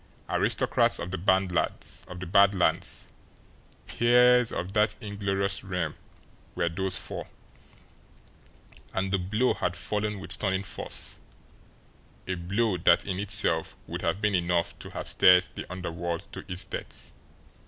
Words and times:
Aristocrats 0.31 0.97
of 0.97 1.11
the 1.11 1.17
Bad 1.19 1.51
Lands, 2.55 3.07
peers 3.85 4.51
of 4.51 4.73
that 4.73 4.95
inglorious 4.99 5.63
realm 5.63 5.93
were 6.55 6.69
those 6.69 6.97
four 6.97 7.27
and 8.95 9.11
the 9.13 9.19
blow 9.19 9.53
had 9.53 9.75
fallen 9.75 10.19
with 10.19 10.31
stunning 10.31 10.63
force, 10.63 11.19
a 12.27 12.33
blow 12.33 12.77
that 12.77 13.05
in 13.05 13.19
itself 13.19 13.75
would 13.85 14.01
have 14.01 14.19
been 14.19 14.33
enough 14.33 14.73
to 14.79 14.89
have 14.89 15.07
stirred 15.07 15.47
the 15.53 15.71
underworld 15.71 16.23
to 16.33 16.43
its 16.51 16.63
depths. 16.63 17.13